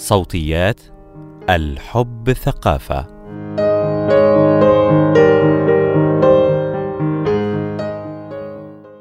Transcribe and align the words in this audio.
صوتيات 0.00 0.80
الحب 1.50 2.32
ثقافة. 2.32 3.06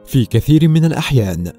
في 0.06 0.26
كثير 0.30 0.68
من 0.68 0.86
الأحيان 0.86 1.52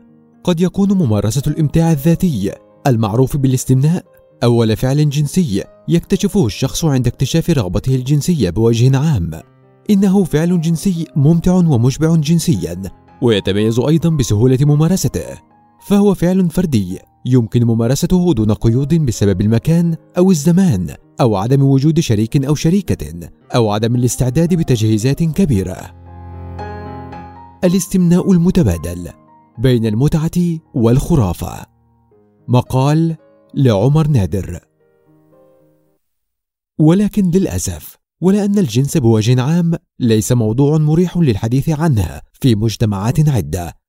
قد 0.45 0.61
يكون 0.61 0.93
ممارسة 0.93 1.43
الإمتاع 1.47 1.93
الذاتي 1.93 2.53
المعروف 2.87 3.37
بالاستمناء 3.37 4.05
أول 4.45 4.77
فعل 4.77 5.11
جنسي 5.11 5.65
يكتشفه 5.89 6.47
الشخص 6.47 6.85
عند 6.85 7.07
اكتشاف 7.07 7.51
رغبته 7.51 7.95
الجنسية 7.95 8.51
بوجه 8.51 8.99
عام. 8.99 9.31
إنه 9.91 10.25
فعل 10.25 10.61
جنسي 10.61 11.07
ممتع 11.17 11.55
ومشبع 11.55 12.17
جنسيا 12.17 12.83
ويتميز 13.23 13.79
أيضا 13.81 14.11
بسهولة 14.11 14.59
ممارسته. 14.61 15.50
فهو 15.81 16.15
فعل 16.15 16.51
فردي 16.51 16.99
يمكن 17.27 17.65
ممارسته 17.65 18.35
دون 18.35 18.53
قيود 18.53 18.95
بسبب 18.95 19.41
المكان 19.41 19.97
أو 20.19 20.31
الزمان 20.31 20.95
أو 21.21 21.37
عدم 21.37 21.63
وجود 21.63 22.01
شريك 22.01 22.45
أو 22.45 22.55
شريكة 22.55 23.31
أو 23.55 23.71
عدم 23.71 23.95
الاستعداد 23.95 24.55
بتجهيزات 24.55 25.23
كبيرة. 25.23 25.77
الاستمناء 27.65 28.33
المتبادل 28.33 29.09
بين 29.59 29.87
المتعة 29.87 30.59
والخرافة. 30.75 31.67
مقال 32.49 33.17
لعمر 33.55 34.09
نادر. 34.09 34.61
ولكن 36.79 37.31
للأسف 37.31 37.97
ولأن 38.21 38.59
الجنس 38.59 38.97
بوجه 38.97 39.43
عام 39.43 39.75
ليس 39.99 40.33
موضوع 40.33 40.79
مريح 40.79 41.17
للحديث 41.17 41.69
عنه 41.69 42.21
في 42.33 42.55
مجتمعات 42.55 43.29
عدة 43.29 43.80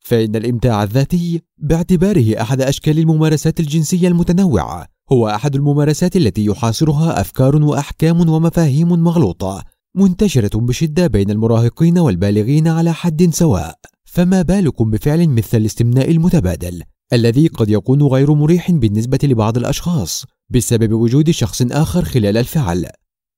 فإن 0.00 0.36
الإمتاع 0.36 0.82
الذاتي 0.82 1.42
باعتباره 1.58 2.40
أحد 2.40 2.60
أشكال 2.60 2.98
الممارسات 2.98 3.60
الجنسية 3.60 4.08
المتنوعة 4.08 4.86
هو 5.12 5.28
أحد 5.28 5.54
الممارسات 5.54 6.16
التي 6.16 6.44
يحاصرها 6.44 7.20
أفكار 7.20 7.56
وأحكام 7.56 8.28
ومفاهيم 8.28 8.88
مغلوطة 8.88 9.64
منتشرة 9.94 10.60
بشدة 10.60 11.06
بين 11.06 11.30
المراهقين 11.30 11.98
والبالغين 11.98 12.68
على 12.68 12.94
حد 12.94 13.34
سواء. 13.34 13.78
فما 14.04 14.42
بالكم 14.42 14.90
بفعل 14.90 15.28
مثل 15.28 15.56
الاستمناء 15.56 16.10
المتبادل 16.10 16.82
الذي 17.12 17.46
قد 17.46 17.70
يكون 17.70 18.02
غير 18.02 18.34
مريح 18.34 18.70
بالنسبة 18.70 19.18
لبعض 19.22 19.56
الأشخاص 19.56 20.24
بسبب 20.50 20.92
وجود 20.92 21.30
شخص 21.30 21.62
آخر 21.62 22.04
خلال 22.04 22.36
الفعل. 22.36 22.86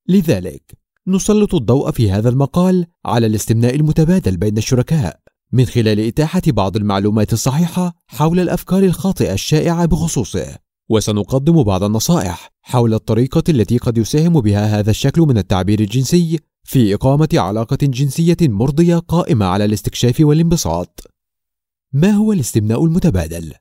لذلك 0.09 0.63
نسلط 1.09 1.55
الضوء 1.55 1.91
في 1.91 2.11
هذا 2.11 2.29
المقال 2.29 2.87
على 3.05 3.27
الاستمناء 3.27 3.75
المتبادل 3.75 4.37
بين 4.37 4.59
الشركاء. 4.59 5.21
من 5.53 5.65
خلال 5.65 6.01
إتاحة 6.01 6.43
بعض 6.47 6.77
المعلومات 6.77 7.33
الصحيحة 7.33 7.95
حول 8.07 8.41
الأفكار 8.41 8.83
الخاطئة 8.83 9.33
الشائعة 9.33 9.87
بخصوصه 9.87 10.59
وسنقدم 10.89 11.63
بعض 11.63 11.83
النصائح 11.83 12.51
حول 12.63 12.95
الطريقة 12.95 13.43
التي 13.49 13.79
قد 13.79 13.99
يساهم 13.99 14.41
بها 14.41 14.79
هذا 14.79 14.91
الشكل 14.91 15.23
من 15.23 15.39
التعبير 15.39 15.81
الجنسي 15.81 16.39
في 16.65 16.95
إقامة 16.95 17.29
علاقة 17.35 17.79
جنسية 17.83 18.37
مرضية 18.41 18.99
قائمة 18.99 19.47
على 19.47 19.65
الاستكشاف 19.65 20.21
والانبساط. 20.21 21.01
ما 21.93 22.11
هو 22.11 22.33
الاستمناء 22.33 22.85
المتبادل؟ 22.85 23.53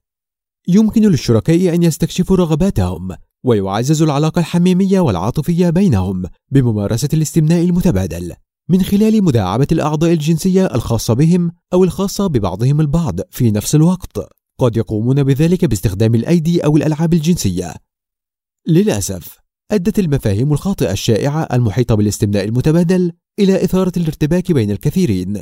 يمكن 0.67 1.01
للشركاء 1.01 1.75
أن 1.75 1.83
يستكشفوا 1.83 2.37
رغباتهم 2.37 3.15
ويعززوا 3.43 4.07
العلاقة 4.07 4.39
الحميمية 4.39 4.99
والعاطفية 4.99 5.69
بينهم 5.69 6.23
بممارسة 6.51 7.09
الاستمناء 7.13 7.63
المتبادل 7.63 8.33
من 8.71 8.83
خلال 8.83 9.23
مداعبة 9.23 9.67
الأعضاء 9.71 10.13
الجنسية 10.13 10.65
الخاصة 10.65 11.13
بهم 11.13 11.51
أو 11.73 11.83
الخاصة 11.83 12.27
ببعضهم 12.27 12.81
البعض 12.81 13.19
في 13.29 13.51
نفس 13.51 13.75
الوقت. 13.75 14.29
قد 14.59 14.77
يقومون 14.77 15.23
بذلك 15.23 15.65
باستخدام 15.65 16.15
الأيدي 16.15 16.65
أو 16.65 16.77
الألعاب 16.77 17.13
الجنسية. 17.13 17.73
للأسف، 18.67 19.37
أدت 19.71 19.99
المفاهيم 19.99 20.53
الخاطئة 20.53 20.91
الشائعة 20.91 21.47
المحيطة 21.53 21.95
بالاستمناء 21.95 22.45
المتبادل 22.45 23.11
إلى 23.39 23.63
إثارة 23.63 23.91
الارتباك 23.97 24.51
بين 24.51 24.71
الكثيرين. 24.71 25.41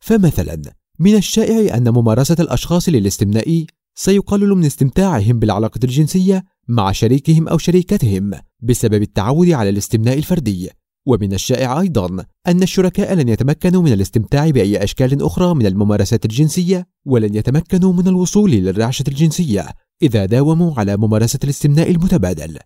فمثلا، 0.00 0.62
من 0.98 1.14
الشائع 1.14 1.76
أن 1.76 1.88
ممارسة 1.88 2.36
الأشخاص 2.40 2.88
للاستمناء 2.88 3.64
سيقلل 3.94 4.50
من 4.50 4.64
استمتاعهم 4.64 5.38
بالعلاقة 5.38 5.80
الجنسية 5.84 6.44
مع 6.68 6.92
شريكهم 6.92 7.48
أو 7.48 7.58
شريكتهم 7.58 8.30
بسبب 8.60 9.02
التعود 9.02 9.50
على 9.50 9.68
الاستمناء 9.68 10.18
الفردي 10.18 10.70
ومن 11.06 11.32
الشائع 11.32 11.80
أيضا 11.80 12.24
أن 12.46 12.62
الشركاء 12.62 13.14
لن 13.14 13.28
يتمكنوا 13.28 13.82
من 13.82 13.92
الاستمتاع 13.92 14.50
بأي 14.50 14.84
أشكال 14.84 15.22
أخرى 15.22 15.54
من 15.54 15.66
الممارسات 15.66 16.24
الجنسية 16.24 16.86
ولن 17.04 17.34
يتمكنوا 17.34 17.92
من 17.92 18.08
الوصول 18.08 18.50
للرعشة 18.50 19.04
الجنسية 19.08 19.68
إذا 20.02 20.26
داوموا 20.26 20.74
على 20.78 20.96
ممارسة 20.96 21.38
الاستمناء 21.44 21.90
المتبادل. 21.90 22.58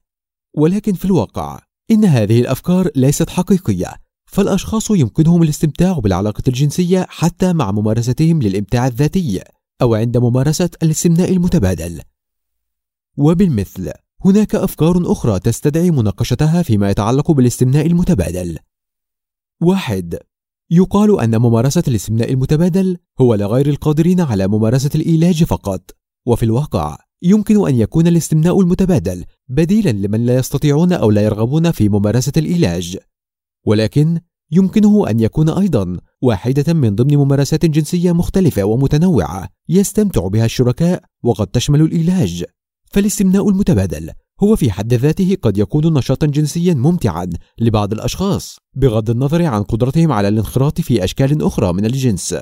ولكن 0.55 0.93
في 0.93 1.05
الواقع 1.05 1.61
إن 1.91 2.05
هذه 2.05 2.41
الأفكار 2.41 2.91
ليست 2.97 3.31
حقيقية 3.31 3.95
فالأشخاص 4.27 4.91
يمكنهم 4.91 5.43
الاستمتاع 5.43 5.93
بالعلاقة 5.93 6.43
الجنسية 6.49 7.07
حتى 7.09 7.53
مع 7.53 7.71
ممارستهم 7.71 8.43
للإمتاع 8.43 8.87
الذاتي 8.87 9.41
أو 9.83 9.95
عند 9.95 10.17
ممارسة 10.17 10.71
الاستمناء 10.83 11.33
المتبادل. 11.33 12.01
وبالمثل 13.17 13.91
هناك 14.25 14.55
أفكار 14.55 15.13
أخرى 15.13 15.39
تستدعي 15.39 15.91
مناقشتها 15.91 16.63
فيما 16.63 16.91
يتعلق 16.91 17.31
بالاستمناء 17.31 17.87
المتبادل. 17.87 18.59
واحد 19.63 20.19
يقال 20.71 21.21
أن 21.21 21.39
ممارسة 21.39 21.83
الاستمناء 21.89 22.33
المتبادل 22.33 22.97
هو 23.21 23.35
لغير 23.35 23.69
القادرين 23.69 24.21
على 24.21 24.49
ممارسة 24.49 24.91
الإيلاج 24.95 25.45
فقط، 25.45 25.91
وفي 26.27 26.43
الواقع 26.43 26.99
يمكن 27.23 27.69
أن 27.69 27.77
يكون 27.77 28.07
الاستمناء 28.07 28.61
المتبادل 28.61 29.25
بديلا 29.49 29.91
لمن 29.91 30.27
لا 30.27 30.35
يستطيعون 30.35 30.93
أو 30.93 31.11
لا 31.11 31.23
يرغبون 31.23 31.71
في 31.71 31.89
ممارسة 31.89 32.33
الإيلاج، 32.37 32.99
ولكن 33.67 34.21
يمكنه 34.53 35.11
أن 35.11 35.21
يكون 35.21 35.49
أيضا 35.49 35.97
واحدة 36.23 36.73
من 36.73 36.95
ضمن 36.95 37.17
ممارسات 37.17 37.67
جنسية 37.67 38.13
مختلفة 38.13 38.65
ومتنوعة 38.65 39.49
يستمتع 39.69 40.29
بها 40.29 40.45
الشركاء 40.45 41.05
وقد 41.23 41.47
تشمل 41.47 41.81
الإيلاج. 41.81 42.45
فالاستمناء 42.91 43.49
المتبادل 43.49 44.11
هو 44.43 44.57
في 44.57 44.71
حد 44.71 44.95
ذاته 44.95 45.37
قد 45.43 45.59
يكون 45.59 45.95
نشاطا 45.99 46.27
جنسيا 46.27 46.75
ممتعا 46.75 47.31
لبعض 47.59 47.93
الأشخاص 47.93 48.59
بغض 48.75 49.11
النظر 49.11 49.47
عن 49.47 49.63
قدرتهم 49.63 50.13
على 50.13 50.29
الانخراط 50.29 50.81
في 50.81 51.05
أشكال 51.05 51.43
أخرى 51.43 51.73
من 51.73 51.85
الجنس. 51.85 52.35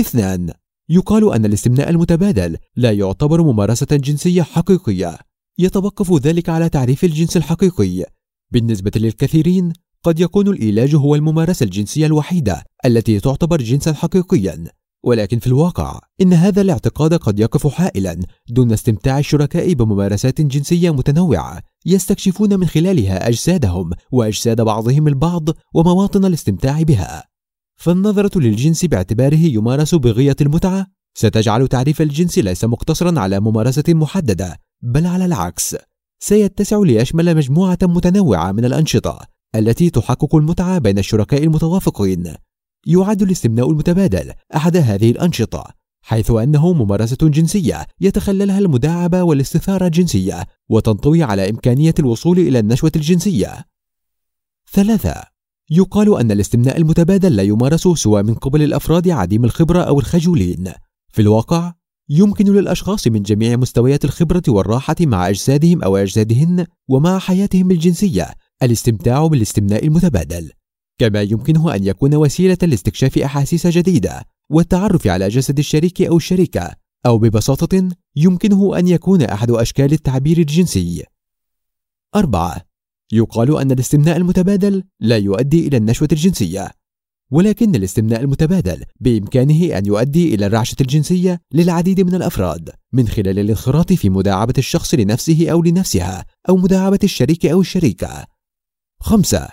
اثنان 0.00 0.52
يقال 0.88 1.32
أن 1.32 1.44
الاستمناء 1.44 1.90
المتبادل 1.90 2.56
لا 2.76 2.92
يعتبر 2.92 3.42
ممارسة 3.42 3.86
جنسية 3.96 4.42
حقيقية 4.42 5.18
يتوقف 5.58 6.12
ذلك 6.12 6.48
على 6.48 6.68
تعريف 6.68 7.04
الجنس 7.04 7.36
الحقيقي 7.36 8.04
بالنسبة 8.50 8.90
للكثيرين 8.96 9.72
قد 10.02 10.20
يكون 10.20 10.48
الإيلاج 10.48 10.94
هو 10.94 11.14
الممارسة 11.14 11.64
الجنسية 11.64 12.06
الوحيدة 12.06 12.64
التي 12.86 13.20
تعتبر 13.20 13.62
جنسا 13.62 13.92
حقيقيا 13.92 14.64
ولكن 15.04 15.38
في 15.38 15.46
الواقع 15.46 16.00
إن 16.20 16.32
هذا 16.32 16.60
الاعتقاد 16.60 17.14
قد 17.14 17.40
يقف 17.40 17.66
حائلا 17.66 18.20
دون 18.48 18.72
استمتاع 18.72 19.18
الشركاء 19.18 19.72
بممارسات 19.72 20.40
جنسية 20.40 20.90
متنوعة 20.90 21.62
يستكشفون 21.86 22.60
من 22.60 22.66
خلالها 22.66 23.28
أجسادهم 23.28 23.90
وأجساد 24.12 24.60
بعضهم 24.60 25.08
البعض 25.08 25.48
ومواطن 25.74 26.24
الاستمتاع 26.24 26.82
بها. 26.82 27.24
فالنظرة 27.76 28.38
للجنس 28.38 28.84
باعتباره 28.84 29.38
يمارس 29.38 29.94
بغية 29.94 30.36
المتعة؟ 30.40 30.86
ستجعل 31.14 31.68
تعريف 31.68 32.02
الجنس 32.02 32.38
ليس 32.38 32.64
مقتصرا 32.64 33.20
على 33.20 33.40
ممارسة 33.40 33.84
محددة 33.88 34.58
بل 34.82 35.06
على 35.06 35.24
العكس. 35.24 35.76
سيتسع 36.20 36.78
ليشمل 36.78 37.36
مجموعة 37.36 37.78
متنوعة 37.82 38.52
من 38.52 38.64
الأنشطة 38.64 39.20
التي 39.56 39.90
تحقق 39.90 40.36
المتعة 40.36 40.78
بين 40.78 40.98
الشركاء 40.98 41.42
المتوافقين. 41.42 42.34
يعد 42.86 43.22
الاستمناء 43.22 43.70
المتبادل 43.70 44.32
أحد 44.56 44.76
هذه 44.76 45.10
الأنشطة 45.10 45.64
حيث 46.02 46.30
أنه 46.30 46.72
ممارسة 46.72 47.16
جنسية 47.22 47.86
يتخللها 48.00 48.58
المداعبة 48.58 49.22
والاستثارة 49.22 49.86
الجنسية 49.86 50.46
وتنطوي 50.68 51.22
على 51.22 51.50
إمكانية 51.50 51.94
الوصول 51.98 52.38
إلى 52.38 52.58
النشوة 52.58 52.92
الجنسية. 52.96 53.64
ثلاثة 54.72 55.14
يقال 55.70 56.18
أن 56.18 56.30
الاستمناء 56.30 56.76
المتبادل 56.76 57.36
لا 57.36 57.42
يمارس 57.42 57.88
سوى 57.88 58.22
من 58.22 58.34
قبل 58.34 58.62
الأفراد 58.62 59.08
عديم 59.08 59.44
الخبرة 59.44 59.82
أو 59.82 60.00
الخجولين. 60.00 60.72
في 61.08 61.22
الواقع 61.22 61.72
يمكن 62.08 62.44
للأشخاص 62.44 63.06
من 63.06 63.22
جميع 63.22 63.56
مستويات 63.56 64.04
الخبرة 64.04 64.42
والراحة 64.48 64.96
مع 65.00 65.28
أجسادهم 65.28 65.82
أو 65.82 65.96
أجسادهن 65.96 66.66
ومع 66.88 67.18
حياتهم 67.18 67.70
الجنسية 67.70 68.30
الاستمتاع 68.62 69.26
بالاستمناء 69.26 69.86
المتبادل 69.86 70.50
كما 70.98 71.22
يمكنه 71.22 71.74
أن 71.74 71.84
يكون 71.84 72.14
وسيلة 72.14 72.58
لاستكشاف 72.62 73.18
أحاسيس 73.18 73.66
جديدة 73.66 74.22
والتعرف 74.50 75.06
على 75.06 75.28
جسد 75.28 75.58
الشريك 75.58 76.02
أو 76.02 76.16
الشريكة 76.16 76.70
أو 77.06 77.18
ببساطة 77.18 77.88
يمكنه 78.16 78.78
أن 78.78 78.88
يكون 78.88 79.22
أحد 79.22 79.50
أشكال 79.50 79.92
التعبير 79.92 80.38
الجنسي. 80.38 81.04
أربعة 82.14 82.62
يقال 83.12 83.58
أن 83.58 83.70
الاستمناء 83.70 84.16
المتبادل 84.16 84.84
لا 85.00 85.16
يؤدي 85.16 85.68
إلى 85.68 85.76
النشوة 85.76 86.08
الجنسية 86.12 86.70
ولكن 87.30 87.74
الاستمناء 87.74 88.20
المتبادل 88.20 88.84
بإمكانه 89.00 89.78
أن 89.78 89.86
يؤدي 89.86 90.34
إلى 90.34 90.46
الرعشة 90.46 90.76
الجنسية 90.80 91.40
للعديد 91.52 92.00
من 92.00 92.14
الأفراد 92.14 92.70
من 92.92 93.08
خلال 93.08 93.38
الانخراط 93.38 93.92
في 93.92 94.10
مداعبة 94.10 94.54
الشخص 94.58 94.94
لنفسه 94.94 95.46
أو 95.50 95.62
لنفسها 95.62 96.24
أو 96.48 96.56
مداعبة 96.56 96.98
الشريك 97.04 97.46
أو 97.46 97.60
الشريكة. 97.60 98.26
خمسة 99.00 99.48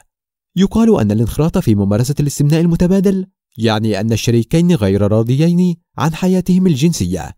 يقال 0.55 0.99
أن 0.99 1.11
الانخراط 1.11 1.57
في 1.57 1.75
ممارسة 1.75 2.15
الاستمناء 2.19 2.61
المتبادل 2.61 3.25
يعني 3.57 3.99
أن 3.99 4.11
الشريكين 4.11 4.75
غير 4.75 5.11
راضيين 5.11 5.75
عن 5.97 6.13
حياتهم 6.13 6.67
الجنسية. 6.67 7.31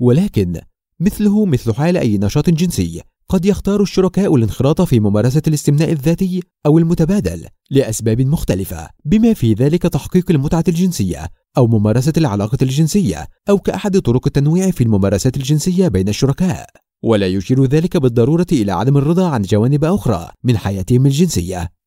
ولكن 0.00 0.60
مثله 1.00 1.46
مثل 1.46 1.74
حال 1.74 1.96
أي 1.96 2.18
نشاط 2.18 2.50
جنسي 2.50 3.02
قد 3.28 3.44
يختار 3.44 3.82
الشركاء 3.82 4.34
الانخراط 4.34 4.82
في 4.82 5.00
ممارسة 5.00 5.42
الاستمناء 5.46 5.92
الذاتي 5.92 6.42
أو 6.66 6.78
المتبادل 6.78 7.46
لأسباب 7.70 8.20
مختلفة 8.20 8.88
بما 9.04 9.34
في 9.34 9.52
ذلك 9.52 9.82
تحقيق 9.82 10.30
المتعة 10.30 10.64
الجنسية 10.68 11.28
أو 11.56 11.66
ممارسة 11.66 12.12
العلاقة 12.16 12.58
الجنسية 12.62 13.26
أو 13.48 13.58
كأحد 13.58 13.98
طرق 13.98 14.26
التنويع 14.26 14.70
في 14.70 14.84
الممارسات 14.84 15.36
الجنسية 15.36 15.88
بين 15.88 16.08
الشركاء. 16.08 16.66
ولا 17.02 17.26
يشير 17.26 17.64
ذلك 17.64 17.96
بالضرورة 17.96 18.46
إلى 18.52 18.72
عدم 18.72 18.96
الرضا 18.96 19.28
عن 19.28 19.42
جوانب 19.42 19.84
أخرى 19.84 20.28
من 20.44 20.56
حياتهم 20.56 21.06
الجنسية. 21.06 21.79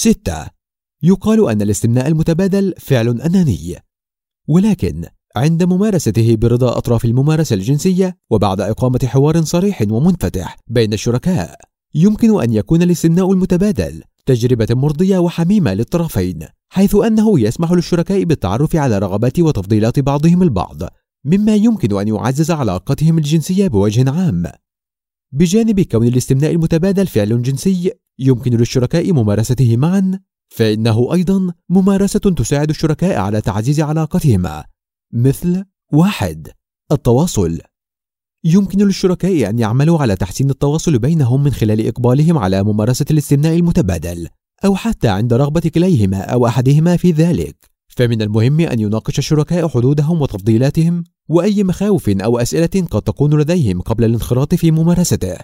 6. 0.00 0.46
يقال 1.02 1.50
أن 1.50 1.62
الاستمناء 1.62 2.08
المتبادل 2.08 2.74
فعل 2.78 3.20
أناني 3.20 3.76
ولكن 4.48 5.04
عند 5.36 5.62
ممارسته 5.62 6.36
برضا 6.36 6.78
أطراف 6.78 7.04
الممارسة 7.04 7.54
الجنسية 7.54 8.18
وبعد 8.30 8.60
إقامة 8.60 8.98
حوار 9.04 9.42
صريح 9.42 9.82
ومنفتح 9.90 10.56
بين 10.68 10.92
الشركاء 10.92 11.60
يمكن 11.94 12.42
أن 12.42 12.52
يكون 12.52 12.82
الاستمناء 12.82 13.32
المتبادل 13.32 14.02
تجربة 14.26 14.66
مرضية 14.70 15.18
وحميمة 15.18 15.74
للطرفين 15.74 16.46
حيث 16.68 16.94
أنه 16.94 17.40
يسمح 17.40 17.72
للشركاء 17.72 18.24
بالتعرف 18.24 18.76
على 18.76 18.98
رغبات 18.98 19.40
وتفضيلات 19.40 20.00
بعضهم 20.00 20.42
البعض 20.42 20.82
مما 21.24 21.54
يمكن 21.54 22.00
أن 22.00 22.08
يعزز 22.08 22.50
علاقتهم 22.50 23.18
الجنسية 23.18 23.68
بوجه 23.68 24.10
عام 24.10 24.46
بجانب 25.32 25.80
كون 25.80 26.06
الاستمناء 26.06 26.50
المتبادل 26.50 27.06
فعل 27.06 27.42
جنسي 27.42 27.92
يمكن 28.20 28.56
للشركاء 28.56 29.12
ممارسته 29.12 29.76
معا 29.76 30.20
فإنه 30.48 31.14
أيضا 31.14 31.52
ممارسة 31.68 32.18
تساعد 32.18 32.70
الشركاء 32.70 33.18
على 33.18 33.40
تعزيز 33.40 33.80
علاقتهما 33.80 34.64
مثل 35.12 35.64
واحد 35.92 36.48
التواصل. 36.92 37.58
يمكن 38.44 38.78
للشركاء 38.78 39.50
أن 39.50 39.58
يعملوا 39.58 39.98
على 39.98 40.16
تحسين 40.16 40.50
التواصل 40.50 40.98
بينهم 40.98 41.42
من 41.42 41.50
خلال 41.50 41.86
إقبالهم 41.86 42.38
على 42.38 42.62
ممارسة 42.62 43.06
الاستمناء 43.10 43.56
المتبادل 43.56 44.28
أو 44.64 44.76
حتى 44.76 45.08
عند 45.08 45.34
رغبة 45.34 45.60
كليهما 45.60 46.20
أو 46.20 46.46
أحدهما 46.46 46.96
في 46.96 47.10
ذلك. 47.10 47.70
فمن 47.88 48.22
المهم 48.22 48.60
أن 48.60 48.80
يناقش 48.80 49.18
الشركاء 49.18 49.68
حدودهم 49.68 50.22
وتفضيلاتهم 50.22 51.04
وأي 51.28 51.64
مخاوف 51.64 52.08
أو 52.08 52.38
أسئلة 52.38 52.86
قد 52.90 53.02
تكون 53.02 53.40
لديهم 53.40 53.80
قبل 53.80 54.04
الانخراط 54.04 54.54
في 54.54 54.70
ممارسته. 54.70 55.36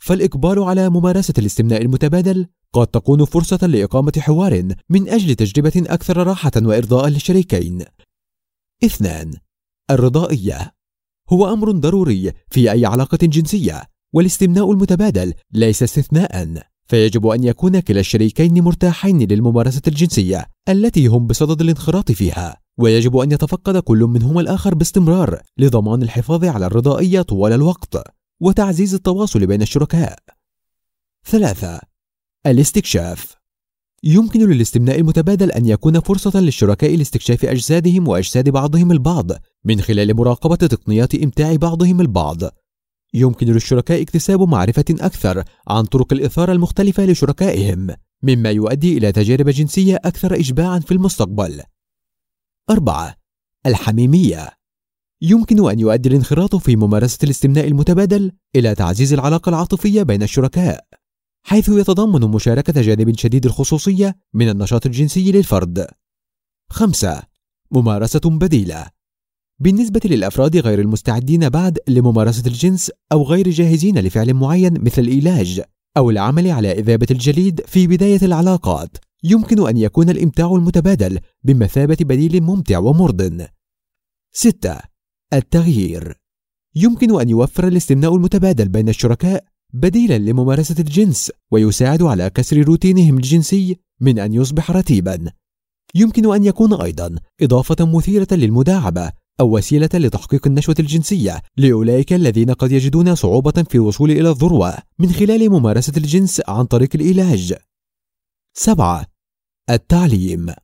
فالإقبال 0.00 0.58
على 0.58 0.90
ممارسة 0.90 1.34
الاستمناء 1.38 1.82
المتبادل 1.82 2.46
قد 2.72 2.86
تكون 2.86 3.24
فرصة 3.24 3.66
لإقامة 3.66 4.12
حوار 4.18 4.68
من 4.90 5.08
أجل 5.08 5.34
تجربة 5.34 5.72
أكثر 5.76 6.26
راحة 6.26 6.52
وإرضاء 6.56 7.08
للشريكين. 7.08 7.84
اثنان 8.84 9.32
الرضائية. 9.90 10.72
هو 11.30 11.52
أمر 11.52 11.70
ضروري 11.70 12.32
في 12.50 12.72
أي 12.72 12.86
علاقة 12.86 13.18
جنسية 13.22 13.82
والاستمناء 14.12 14.72
المتبادل 14.72 15.34
ليس 15.52 15.82
استثناء 15.82 16.62
فيجب 16.86 17.26
أن 17.26 17.44
يكون 17.44 17.80
كلا 17.80 18.00
الشريكين 18.00 18.64
مرتاحين 18.64 19.22
للممارسة 19.22 19.82
الجنسية 19.88 20.46
التي 20.68 21.06
هم 21.06 21.26
بصدد 21.26 21.60
الانخراط 21.60 22.12
فيها 22.12 22.56
ويجب 22.78 23.16
أن 23.16 23.32
يتفقد 23.32 23.76
كل 23.76 23.98
منهما 23.98 24.40
الآخر 24.40 24.74
باستمرار 24.74 25.40
لضمان 25.58 26.02
الحفاظ 26.02 26.44
على 26.44 26.66
الرضائية 26.66 27.22
طوال 27.22 27.52
الوقت. 27.52 28.19
وتعزيز 28.40 28.94
التواصل 28.94 29.46
بين 29.46 29.62
الشركاء 29.62 30.18
ثلاثة 31.24 31.80
الاستكشاف 32.46 33.40
يمكن 34.02 34.40
للاستمناء 34.50 34.98
المتبادل 34.98 35.52
أن 35.52 35.66
يكون 35.66 36.00
فرصة 36.00 36.40
للشركاء 36.40 36.96
لاستكشاف 36.96 37.44
أجسادهم 37.44 38.08
وأجساد 38.08 38.48
بعضهم 38.48 38.92
البعض 38.92 39.30
من 39.64 39.80
خلال 39.80 40.16
مراقبة 40.16 40.56
تقنيات 40.56 41.14
إمتاع 41.14 41.56
بعضهم 41.56 42.00
البعض. 42.00 42.38
يمكن 43.14 43.46
للشركاء 43.46 44.02
اكتساب 44.02 44.42
معرفة 44.42 44.84
أكثر 44.90 45.44
عن 45.68 45.84
طرق 45.84 46.12
الإثارة 46.12 46.52
المختلفة 46.52 47.04
لشركائهم، 47.04 47.96
مما 48.22 48.50
يؤدي 48.50 48.98
إلى 48.98 49.12
تجارب 49.12 49.48
جنسية 49.48 49.96
أكثر 50.04 50.40
إشباعًا 50.40 50.78
في 50.78 50.92
المستقبل. 50.92 51.62
أربعة: 52.70 53.16
الحميمية 53.66 54.59
يمكن 55.22 55.70
أن 55.70 55.80
يؤدي 55.80 56.08
الانخراط 56.08 56.56
في 56.56 56.76
ممارسة 56.76 57.18
الاستمناء 57.24 57.66
المتبادل 57.66 58.32
إلى 58.56 58.74
تعزيز 58.74 59.12
العلاقة 59.12 59.50
العاطفية 59.50 60.02
بين 60.02 60.22
الشركاء. 60.22 60.84
حيث 61.42 61.68
يتضمن 61.68 62.20
مشاركة 62.30 62.82
جانب 62.82 63.18
شديد 63.18 63.46
الخصوصية 63.46 64.16
من 64.34 64.48
النشاط 64.48 64.86
الجنسي 64.86 65.32
للفرد. 65.32 65.86
خمسة 66.70 67.22
ممارسة 67.70 68.20
بديلة 68.24 68.86
بالنسبة 69.58 70.00
للأفراد 70.04 70.56
غير 70.56 70.80
المستعدين 70.80 71.48
بعد 71.48 71.78
لممارسة 71.88 72.46
الجنس 72.46 72.90
أو 73.12 73.22
غير 73.22 73.50
جاهزين 73.50 73.98
لفعل 73.98 74.34
معين 74.34 74.84
مثل 74.84 75.02
العلاج 75.02 75.62
أو 75.96 76.10
العمل 76.10 76.50
على 76.50 76.72
إذابة 76.72 77.06
الجليد 77.10 77.60
في 77.66 77.86
بداية 77.86 78.18
العلاقات 78.22 78.96
يمكن 79.24 79.68
أن 79.68 79.76
يكون 79.76 80.10
الإمتاع 80.10 80.54
المتبادل 80.54 81.18
بمثابة 81.44 81.96
بديل 82.00 82.42
ممتع 82.42 82.78
ومرضٍ. 82.78 83.46
6. 84.32 84.78
التغيير 85.32 86.14
يمكن 86.74 87.20
أن 87.20 87.28
يوفر 87.28 87.68
الاستمناء 87.68 88.16
المتبادل 88.16 88.68
بين 88.68 88.88
الشركاء 88.88 89.44
بديلا 89.72 90.18
لممارسة 90.18 90.74
الجنس 90.78 91.32
ويساعد 91.50 92.02
على 92.02 92.30
كسر 92.30 92.62
روتينهم 92.62 93.16
الجنسي 93.16 93.76
من 94.00 94.18
أن 94.18 94.34
يصبح 94.34 94.70
رتيبا 94.70 95.32
يمكن 95.94 96.34
أن 96.34 96.44
يكون 96.44 96.74
أيضا 96.74 97.16
إضافة 97.42 97.96
مثيرة 97.96 98.28
للمداعبة 98.32 99.12
أو 99.40 99.56
وسيلة 99.56 99.88
لتحقيق 99.94 100.46
النشوة 100.46 100.74
الجنسية 100.78 101.42
لأولئك 101.56 102.12
الذين 102.12 102.50
قد 102.50 102.72
يجدون 102.72 103.14
صعوبة 103.14 103.62
في 103.68 103.74
الوصول 103.74 104.10
إلى 104.10 104.30
الذروة 104.30 104.74
من 104.98 105.12
خلال 105.12 105.50
ممارسة 105.50 105.92
الجنس 105.96 106.42
عن 106.48 106.64
طريق 106.64 106.90
العلاج. 106.94 107.54
7. 108.54 109.06
التعليم 109.70 110.54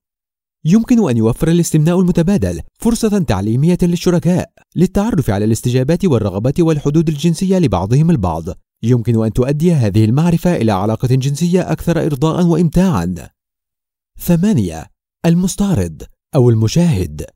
يمكن 0.69 1.09
أن 1.11 1.17
يوفر 1.17 1.49
الاستمناء 1.49 2.01
المتبادل 2.01 2.61
فرصة 2.79 3.19
تعليمية 3.19 3.79
للشركاء 3.83 4.51
للتعرف 4.77 5.31
على 5.31 5.45
الاستجابات 5.45 6.05
والرغبات 6.05 6.61
والحدود 6.61 7.09
الجنسية 7.09 7.59
لبعضهم 7.59 8.11
البعض. 8.11 8.45
يمكن 8.83 9.25
أن 9.25 9.33
تؤدي 9.33 9.73
هذه 9.73 10.05
المعرفة 10.05 10.57
إلى 10.57 10.73
علاقة 10.73 11.09
جنسية 11.09 11.73
أكثر 11.73 12.07
إرضاء 12.07 12.47
وإمتاعا. 12.47 13.15
ثمانية 14.21 14.87
المستعرض 15.27 16.03
أو 16.35 16.51
المشاهد. 16.51 17.27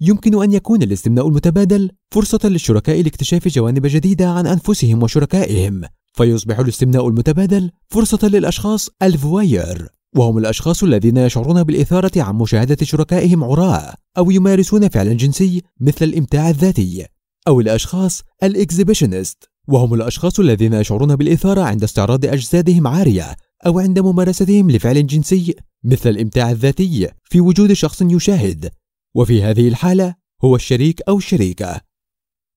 يمكن 0.00 0.42
أن 0.42 0.52
يكون 0.52 0.82
الاستمناء 0.82 1.28
المتبادل 1.28 1.90
فرصة 2.10 2.40
للشركاء 2.44 3.02
لاكتشاف 3.02 3.48
جوانب 3.48 3.86
جديدة 3.86 4.30
عن 4.30 4.46
أنفسهم 4.46 5.02
وشركائهم 5.02 5.82
فيصبح 6.12 6.58
الاستمناء 6.58 7.08
المتبادل 7.08 7.70
فرصة 7.88 8.28
للأشخاص 8.28 8.90
الفواير 9.02 9.88
وهم 10.16 10.38
الأشخاص 10.38 10.82
الذين 10.82 11.16
يشعرون 11.16 11.62
بالإثارة 11.62 12.22
عن 12.22 12.34
مشاهدة 12.34 12.76
شركائهم 12.82 13.44
عراة 13.44 13.94
أو 14.18 14.30
يمارسون 14.30 14.88
فعلا 14.88 15.12
جنسي 15.12 15.62
مثل 15.80 16.04
الإمتاع 16.04 16.50
الذاتي 16.50 17.06
أو 17.48 17.60
الأشخاص 17.60 18.22
الإكزيبيشنست. 18.42 19.44
وهم 19.68 19.94
الأشخاص 19.94 20.40
الذين 20.40 20.72
يشعرون 20.72 21.16
بالإثارة 21.16 21.60
عند 21.60 21.82
استعراض 21.82 22.24
أجسادهم 22.24 22.86
عارية 22.86 23.36
أو 23.66 23.78
عند 23.78 23.98
ممارستهم 23.98 24.70
لفعل 24.70 25.06
جنسي 25.06 25.54
مثل 25.84 26.10
الإمتاع 26.10 26.50
الذاتي 26.50 27.08
في 27.24 27.40
وجود 27.40 27.72
شخص 27.72 28.02
يشاهد. 28.02 28.70
وفي 29.14 29.42
هذه 29.42 29.68
الحالة 29.68 30.14
هو 30.44 30.56
الشريك 30.56 31.02
أو 31.08 31.16
الشريكة. 31.16 31.80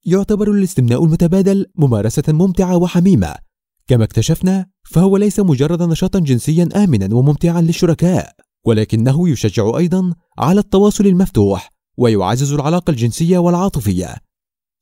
يعتبر 0.06 0.52
الاستمناء 0.52 1.04
المتبادل 1.04 1.66
ممارسة 1.76 2.24
ممتعة 2.28 2.78
وحميمة 2.78 3.47
كما 3.88 4.03
اكتشفنا 4.03 4.65
فهو 4.84 5.17
ليس 5.17 5.39
مجرد 5.39 5.82
نشاطا 5.84 6.20
جنسيا 6.20 6.70
آمنا 6.75 7.15
وممتعا 7.15 7.62
للشركاء 7.62 8.36
ولكنه 8.65 9.29
يشجع 9.29 9.77
أيضا 9.77 10.13
على 10.38 10.60
التواصل 10.60 11.06
المفتوح 11.06 11.70
ويعزز 11.98 12.53
العلاقة 12.53 12.91
الجنسية 12.91 13.38
والعاطفية. 13.38 14.15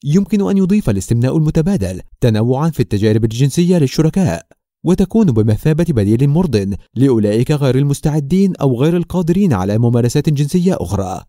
يمكن 0.03 0.49
أن 0.49 0.57
يضيف 0.57 0.89
الاستمناء 0.89 1.37
المتبادل 1.37 2.01
تنوعا 2.21 2.69
في 2.69 2.79
التجارب 2.79 3.23
الجنسية 3.23 3.77
للشركاء 3.77 4.47
وتكون 4.83 5.31
بمثابة 5.31 5.85
بديل 5.89 6.29
مرض 6.29 6.75
لأولئك 6.95 7.51
غير 7.51 7.77
المستعدين 7.77 8.55
أو 8.55 8.81
غير 8.81 8.97
القادرين 8.97 9.53
على 9.53 9.77
ممارسات 9.77 10.29
جنسية 10.29 10.77
أخرى. 10.79 11.23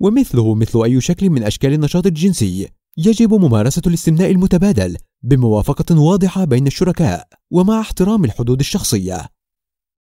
ومثله 0.00 0.54
مثل 0.54 0.82
أي 0.82 1.00
شكل 1.00 1.30
من 1.30 1.42
أشكال 1.42 1.72
النشاط 1.72 2.06
الجنسي. 2.06 2.68
يجب 3.06 3.34
ممارسة 3.34 3.82
الاستمناء 3.86 4.30
المتبادل 4.30 4.96
بموافقة 5.22 6.00
واضحة 6.00 6.44
بين 6.44 6.66
الشركاء 6.66 7.28
ومع 7.50 7.80
احترام 7.80 8.24
الحدود 8.24 8.60
الشخصية. 8.60 9.39